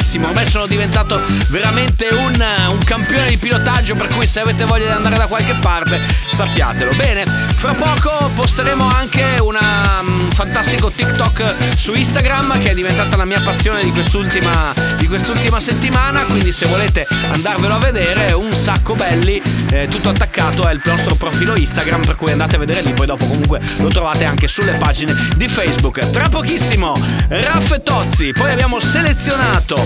Benissimo, 0.09 0.29
ormai 0.29 0.47
sono 0.47 0.67
diventato 0.67 1.21
veramente 1.49 2.09
un, 2.09 2.43
un 2.71 2.79
campione 2.83 3.27
di 3.27 3.37
pilotaggio, 3.37 3.95
per 3.95 4.09
cui 4.09 4.27
se 4.27 4.41
avete 4.41 4.65
voglia 4.65 4.87
di 4.87 4.93
andare 4.93 5.17
da 5.17 5.27
qualche 5.27 5.55
parte 5.61 6.01
sappiatelo. 6.31 6.95
Bene, 6.95 7.25
fra 7.55 7.75
poco 7.75 8.31
posteremo 8.35 8.89
anche 8.89 9.37
una, 9.41 10.01
un 10.01 10.29
fantastico 10.69 10.91
TikTok 10.91 11.77
su 11.77 11.95
Instagram 11.95 12.59
che 12.59 12.71
è 12.71 12.75
diventata 12.75 13.17
la 13.17 13.25
mia 13.25 13.41
passione 13.41 13.83
di 13.83 13.91
quest'ultima, 13.91 14.75
di 14.99 15.07
quest'ultima 15.07 15.61
settimana, 15.61 16.25
quindi 16.25 16.53
se 16.53 16.67
volete 16.67 17.07
andarvelo 17.31 17.75
a 17.75 17.79
vedere, 17.79 18.33
un 18.33 18.53
sacco 18.53 18.95
belli, 18.95 19.41
eh, 19.71 19.89
tutto 19.89 20.11
attaccato 20.11 20.69
il 20.69 20.81
nostro 20.85 21.15
profilo 21.15 21.57
Instagram, 21.57 22.05
per 22.05 22.17
cui 22.17 22.33
andate 22.33 22.57
a 22.57 22.59
vedere 22.59 22.83
lì, 22.83 22.93
poi 22.93 23.07
dopo 23.07 23.25
comunque 23.27 23.61
lo 23.79 23.89
trovate 23.89 24.27
anche 24.27 24.47
sulle 24.47 24.73
pagine 24.73 25.15
di 25.37 25.49
Facebook. 25.49 26.11
Tra 26.11 26.29
pochissimo, 26.29 26.95
Raff 27.29 27.73
e 27.73 27.83
Tozzi, 27.83 28.33
poi 28.33 28.51
abbiamo 28.51 28.79
selezionato 28.79 29.83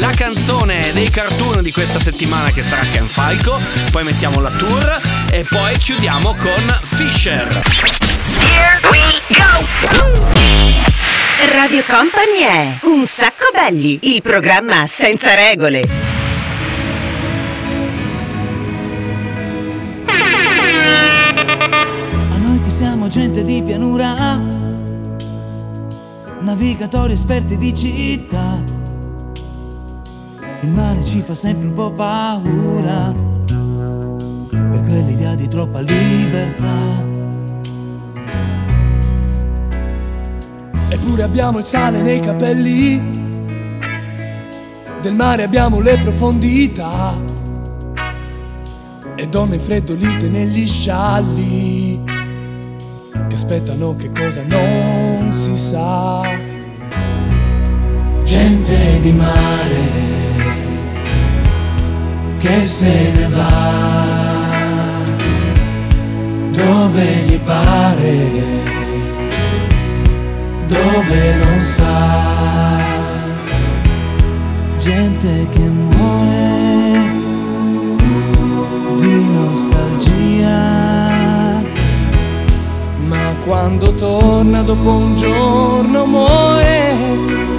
la 0.00 0.10
canzone 0.10 0.90
dei 0.92 1.10
cartoon 1.10 1.62
di 1.62 1.70
questa 1.70 2.00
settimana 2.00 2.50
che 2.50 2.62
sarà 2.64 2.82
Ken 2.90 3.06
Falco, 3.06 3.60
poi 3.92 4.02
mettiamo 4.02 4.40
la 4.40 4.50
tour 4.50 5.00
e 5.30 5.44
poi 5.48 5.76
chiudiamo 5.78 6.34
con 6.34 6.78
Fisher. 6.82 8.03
Here 8.54 8.78
we 8.90 9.20
go! 9.34 9.66
Radio 11.56 11.82
Company 11.86 12.38
è 12.40 12.78
Un 12.82 13.04
sacco 13.04 13.50
belli, 13.52 13.98
il 14.02 14.22
programma 14.22 14.86
senza 14.86 15.34
regole. 15.34 15.82
A 22.30 22.36
noi 22.36 22.62
che 22.62 22.70
siamo 22.70 23.08
gente 23.08 23.42
di 23.42 23.60
pianura, 23.62 24.38
navigatori 26.40 27.14
esperti 27.14 27.56
di 27.56 27.74
città. 27.74 28.62
Il 30.60 30.70
mare 30.70 31.04
ci 31.04 31.20
fa 31.20 31.34
sempre 31.34 31.66
un 31.66 31.74
po' 31.74 31.90
paura, 31.90 33.12
per 34.48 34.80
quell'idea 34.86 35.34
di 35.34 35.48
troppa 35.48 35.80
libertà. 35.80 37.13
Eppure 40.94 41.24
abbiamo 41.24 41.58
il 41.58 41.64
sale 41.64 42.00
nei 42.00 42.20
capelli. 42.20 43.02
Del 45.02 45.12
mare 45.12 45.42
abbiamo 45.42 45.80
le 45.80 45.98
profondità. 45.98 47.16
E 49.16 49.26
donne 49.26 49.58
freddolite 49.58 50.28
negli 50.28 50.68
scialli. 50.68 52.00
Che 52.04 53.34
aspettano 53.34 53.96
che 53.96 54.12
cosa 54.12 54.44
non 54.46 55.32
si 55.32 55.56
sa. 55.56 56.22
Gente 58.22 59.00
di 59.00 59.12
mare 59.12 59.82
che 62.38 62.62
se 62.62 63.12
ne 63.14 63.28
va 63.28 64.04
dove 66.52 67.04
gli 67.26 67.40
pare, 67.40 67.63
sa. 71.74 71.92
Gente 74.78 75.48
che 75.50 75.66
muore 75.88 77.02
di 78.96 79.16
nostalgia. 79.38 80.58
Ma 83.08 83.24
quando 83.44 83.94
torna 83.94 84.62
dopo 84.62 84.90
un 84.90 85.16
giorno 85.16 86.06
muore 86.06 86.94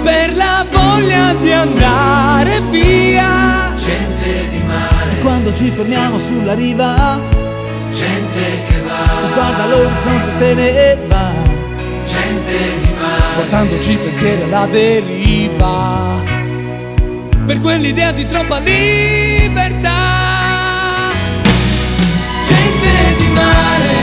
per 0.02 0.36
la 0.36 0.64
voglia 0.70 1.34
di 1.34 1.52
andare 1.52 2.60
via. 2.70 3.72
Gente 3.76 4.48
di 4.50 4.62
mare. 4.66 5.10
E 5.10 5.20
quando 5.20 5.52
ci 5.52 5.70
fermiamo 5.70 6.18
sulla 6.18 6.54
riva, 6.54 7.20
gente 7.90 8.64
che 8.66 8.82
va. 8.86 9.26
Sguarda 9.28 9.62
all'orizzonte 9.64 10.30
se 10.38 10.54
ne 10.54 10.98
va. 11.08 11.15
Portandoci 13.36 13.96
pensieri 13.96 14.42
alla 14.42 14.66
deriva. 14.66 16.22
Per 17.44 17.60
quell'idea 17.60 18.10
di 18.10 18.26
troppa 18.26 18.58
libertà. 18.58 19.90
Gente 22.46 23.16
di 23.18 23.28
mare 23.28 23.94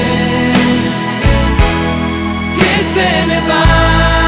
che 2.58 2.84
se 2.84 3.26
ne 3.26 3.42
va 3.48 4.23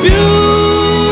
più 0.00 1.08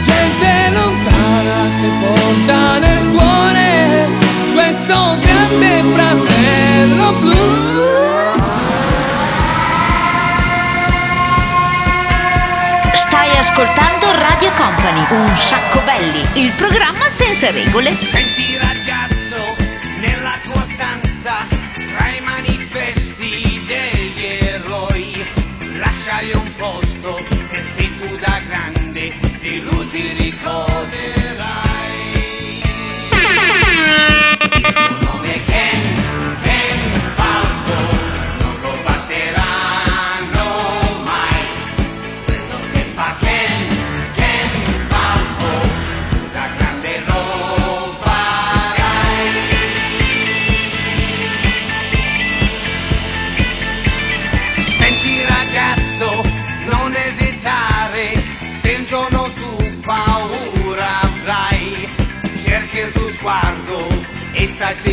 gente 0.00 0.70
lontana 0.72 1.68
che 1.80 1.88
porta 2.00 2.78
nel 2.78 3.06
cuore 3.08 4.08
questo 4.54 5.18
grande 5.20 5.82
fratello 5.94 7.12
blu. 7.20 7.68
Stai 12.92 13.36
ascoltando 13.38 14.12
Radio 14.12 14.50
Company, 14.52 15.06
un 15.10 15.36
sacco 15.36 15.80
belli, 15.80 16.26
il 16.34 16.52
programma 16.52 17.08
senza 17.08 17.50
regole. 17.50 17.94
Sentirai. 17.94 18.79
Di 29.90 30.14
lui 30.14 31.19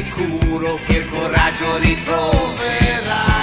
sicuro 0.04 0.80
che 0.86 0.98
il 0.98 1.10
coraggio 1.10 1.78
ritroverai. 1.78 3.37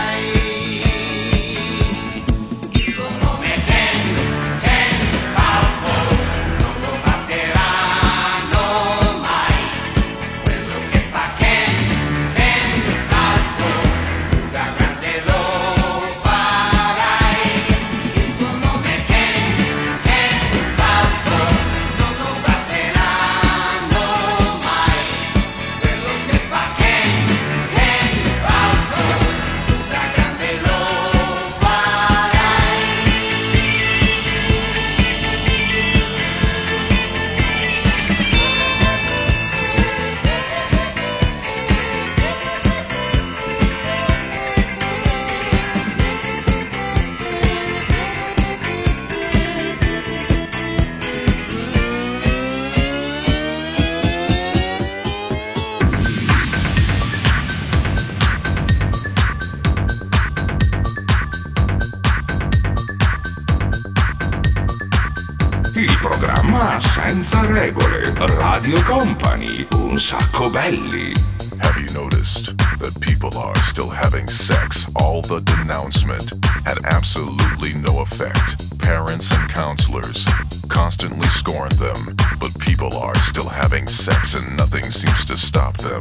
Radio 68.64 68.80
Company. 68.80 69.66
Un 69.72 69.98
sacco 69.98 70.48
belli. 70.48 71.12
Have 71.60 71.76
you 71.76 71.86
noticed 71.92 72.56
that 72.78 72.98
people 72.98 73.36
are 73.36 73.54
still 73.56 73.90
having 73.90 74.26
sex? 74.26 74.90
All 74.96 75.20
the 75.20 75.40
denouncement 75.40 76.32
had 76.64 76.78
absolutely 76.84 77.74
no 77.74 78.00
effect. 78.00 78.78
Parents 78.78 79.30
and 79.36 79.50
counselors 79.50 80.24
constantly 80.70 81.28
scorn 81.28 81.68
them, 81.76 82.16
but 82.40 82.58
people 82.58 82.96
are 82.96 83.14
still 83.16 83.50
having 83.50 83.86
sex 83.86 84.32
and 84.32 84.56
nothing 84.56 84.84
seems 84.84 85.26
to 85.26 85.36
stop 85.36 85.76
them. 85.76 86.00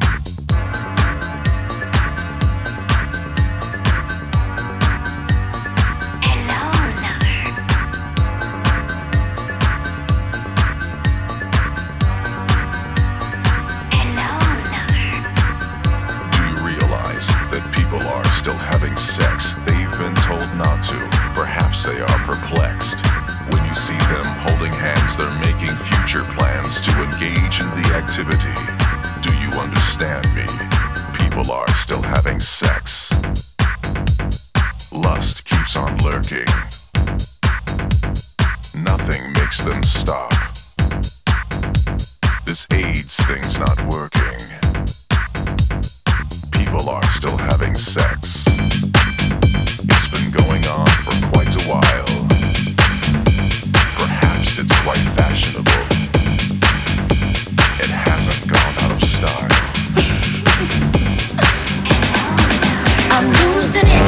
This 42.54 42.68
AIDS 42.72 43.18
thing's 43.26 43.58
not 43.58 43.82
working. 43.90 44.38
People 46.52 46.88
are 46.88 47.04
still 47.06 47.36
having 47.36 47.74
sex. 47.74 48.46
It's 49.90 50.08
been 50.14 50.30
going 50.30 50.64
on 50.68 50.86
for 51.02 51.16
quite 51.32 51.50
a 51.50 51.64
while. 51.68 52.28
Perhaps 53.98 54.60
it's 54.60 54.80
quite 54.82 55.02
fashionable. 55.18 55.82
It 57.80 57.90
hasn't 57.90 58.46
gone 58.48 58.76
out 58.84 58.92
of 58.92 59.04
style. 59.04 59.50
I'm 63.10 63.32
losing 63.32 63.88
it. 63.88 64.08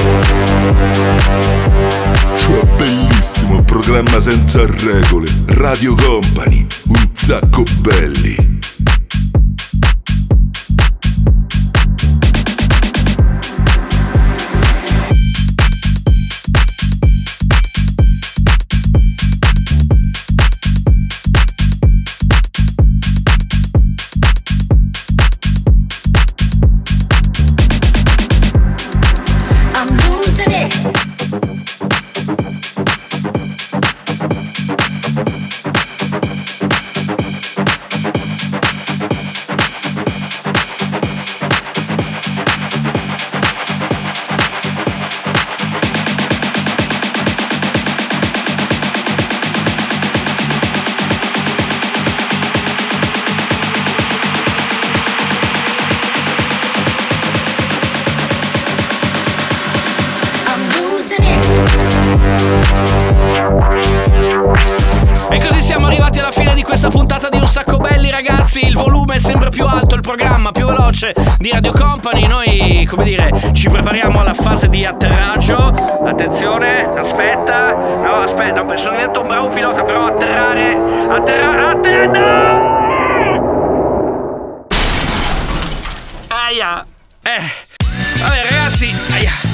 Cioè 2.37 2.63
bellissimo 2.77 3.63
programma 3.63 4.19
senza 4.19 4.67
regole. 4.67 5.27
Radio 5.47 5.95
Company. 5.95 6.74
Sacco 7.25 7.63
belli. 7.81 8.54
Di 66.55 66.63
questa 66.63 66.89
puntata 66.89 67.27
di 67.27 67.37
Un 67.37 67.47
Sacco 67.47 67.77
Belli 67.77 68.09
ragazzi, 68.09 68.65
il 68.65 68.75
volume 68.75 69.15
è 69.15 69.19
sempre 69.19 69.49
più 69.49 69.65
alto, 69.65 69.95
il 69.95 70.01
programma 70.01 70.53
più 70.53 70.65
veloce 70.65 71.13
di 71.37 71.51
Radio 71.51 71.73
Company, 71.73 72.27
noi 72.27 72.87
come 72.89 73.03
dire 73.03 73.51
ci 73.51 73.67
prepariamo 73.67 74.21
alla 74.21 74.33
fase 74.33 74.69
di 74.69 74.85
atterraggio, 74.85 75.57
attenzione, 75.57 76.85
aspetta, 76.95 77.73
no 77.75 78.21
aspetta, 78.21 78.61
no, 78.61 78.77
sono 78.77 78.91
diventato 78.91 79.21
un 79.21 79.27
bravo 79.27 79.47
pilota 79.49 79.83
però 79.83 80.05
atterrare, 80.05 80.79
atterrare, 81.09 81.61
atterrare, 81.73 82.73
Aia, 86.29 86.85
eh, 87.21 87.41
vabbè 88.19 88.43
ragazzi, 88.49 88.95
aia, 89.11 89.44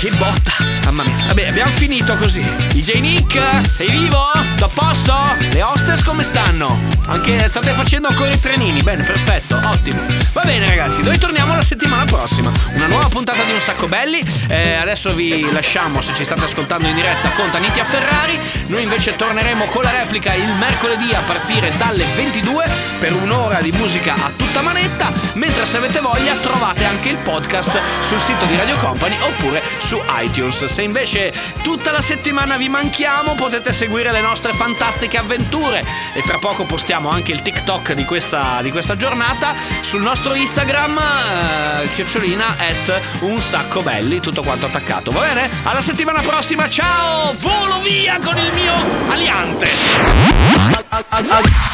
che 0.00 0.10
botta, 0.12 0.52
mamma 0.84 1.02
mia, 1.02 1.26
vabbè 1.26 1.48
abbiamo 1.48 1.70
finito 1.72 2.16
così, 2.16 2.42
DJ 2.68 3.00
Nick, 3.00 3.38
sei 3.70 3.90
vivo? 3.90 4.30
T'ho 4.56 4.68
posto? 4.68 5.14
Le 5.38 5.60
hostess 5.62 6.02
come 6.02 6.22
stanno? 6.22 6.78
Anche 7.06 7.38
state 7.48 7.72
facendo 7.72 8.08
ancora 8.08 8.30
i 8.30 8.40
trenini? 8.40 8.82
Bene, 8.82 9.04
perfetto, 9.04 9.60
ottimo. 9.62 10.00
Va 10.32 10.42
bene 10.42 10.68
ragazzi, 10.68 11.02
noi 11.02 11.18
torniamo 11.18 11.54
la 11.54 11.62
settimana 11.62 12.04
prossima. 12.04 12.52
Una 12.72 12.86
nuova 12.86 13.08
puntata 13.08 13.42
di 13.42 13.52
Un 13.52 13.60
Sacco 13.60 13.88
Belli. 13.88 14.22
Eh, 14.48 14.74
adesso 14.74 15.12
vi 15.12 15.50
lasciamo, 15.50 16.00
se 16.00 16.14
ci 16.14 16.24
state 16.24 16.44
ascoltando 16.44 16.86
in 16.86 16.94
diretta, 16.94 17.30
con 17.30 17.50
Tanitia 17.50 17.84
Ferrari. 17.84 18.38
Noi 18.66 18.82
invece 18.82 19.16
torneremo 19.16 19.64
con 19.66 19.82
la 19.82 19.90
replica 19.90 20.34
il 20.34 20.52
mercoledì 20.54 21.12
a 21.12 21.20
partire 21.20 21.74
dalle 21.76 22.04
22 22.14 22.70
per 23.00 23.12
un'ora 23.12 23.60
di 23.60 23.72
musica 23.72 24.14
a 24.14 24.30
tutta 24.36 24.60
manetta. 24.60 25.10
Mentre 25.34 25.66
se 25.66 25.78
avete 25.78 26.00
voglia 26.00 26.34
trovate 26.36 26.84
anche 26.84 27.08
il 27.08 27.16
podcast 27.16 27.80
sul 28.00 28.20
sito 28.20 28.44
di 28.44 28.56
Radio 28.56 28.76
Company 28.76 29.16
oppure 29.20 29.60
su 29.78 29.89
iTunes. 30.20 30.64
Se 30.64 30.82
invece 30.82 31.32
tutta 31.62 31.90
la 31.90 32.02
settimana 32.02 32.56
vi 32.56 32.68
manchiamo 32.68 33.34
potete 33.34 33.72
seguire 33.72 34.12
le 34.12 34.20
nostre 34.20 34.52
fantastiche 34.52 35.16
avventure 35.16 35.84
e 36.12 36.22
tra 36.22 36.38
poco 36.38 36.64
postiamo 36.64 37.08
anche 37.08 37.32
il 37.32 37.42
TikTok 37.42 37.92
di 37.92 38.04
questa, 38.04 38.60
di 38.62 38.70
questa 38.70 38.96
giornata 38.96 39.54
sul 39.80 40.02
nostro 40.02 40.34
Instagram 40.34 40.98
eh, 40.98 41.92
chiocciolina 41.94 42.56
at 42.58 43.00
un 43.20 43.40
sacco 43.40 43.82
belli 43.82 44.20
tutto 44.20 44.42
quanto 44.42 44.66
attaccato 44.66 45.10
va 45.10 45.20
bene? 45.20 45.48
Alla 45.62 45.82
settimana 45.82 46.20
prossima 46.20 46.68
ciao 46.68 47.34
volo 47.38 47.80
via 47.80 48.18
con 48.22 48.36
il 48.36 48.52
mio 48.52 48.74
aliante 49.08 49.66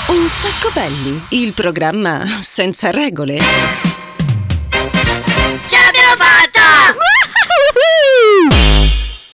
Un 0.08 0.28
sacco 0.28 0.70
belli, 0.72 1.24
il 1.30 1.52
programma 1.52 2.38
senza 2.40 2.90
regole. 2.90 3.40
Fatta! 5.66 6.05